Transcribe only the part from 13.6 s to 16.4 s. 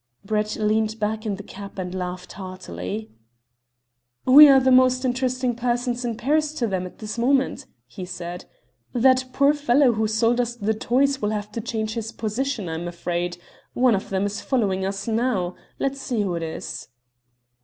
One of them is following us now. Let's see who